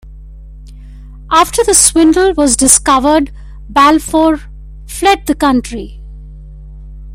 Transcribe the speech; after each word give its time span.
After 1.29 1.63
the 1.63 1.75
swindle 1.75 2.33
was 2.33 2.57
discovered, 2.57 3.31
Balfour 3.69 4.39
fled 4.87 5.27
the 5.27 5.35
country. 5.35 6.01